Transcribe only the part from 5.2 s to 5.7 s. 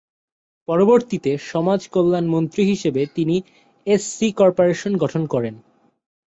করেন।